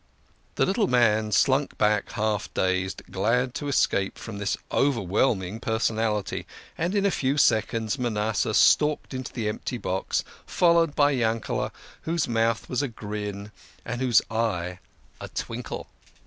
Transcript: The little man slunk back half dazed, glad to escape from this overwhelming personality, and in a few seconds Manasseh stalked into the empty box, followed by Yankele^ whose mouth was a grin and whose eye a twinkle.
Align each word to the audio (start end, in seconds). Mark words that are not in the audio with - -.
The 0.55 0.65
little 0.65 0.87
man 0.87 1.31
slunk 1.31 1.77
back 1.77 2.13
half 2.13 2.51
dazed, 2.55 3.03
glad 3.11 3.53
to 3.53 3.67
escape 3.67 4.17
from 4.17 4.39
this 4.39 4.57
overwhelming 4.71 5.59
personality, 5.59 6.47
and 6.75 6.95
in 6.95 7.05
a 7.05 7.11
few 7.11 7.37
seconds 7.37 7.99
Manasseh 7.99 8.55
stalked 8.55 9.13
into 9.13 9.31
the 9.31 9.47
empty 9.47 9.77
box, 9.77 10.23
followed 10.47 10.95
by 10.95 11.13
Yankele^ 11.13 11.69
whose 12.01 12.27
mouth 12.27 12.67
was 12.67 12.81
a 12.81 12.87
grin 12.87 13.51
and 13.85 14.01
whose 14.01 14.23
eye 14.31 14.79
a 15.19 15.27
twinkle. 15.27 15.85